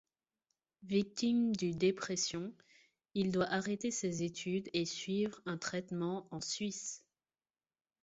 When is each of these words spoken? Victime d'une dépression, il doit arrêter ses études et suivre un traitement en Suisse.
Victime 0.81 1.55
d'une 1.55 1.77
dépression, 1.77 2.51
il 3.13 3.31
doit 3.31 3.45
arrêter 3.51 3.91
ses 3.91 4.23
études 4.23 4.67
et 4.73 4.83
suivre 4.83 5.39
un 5.45 5.59
traitement 5.59 6.27
en 6.31 6.41
Suisse. 6.41 7.03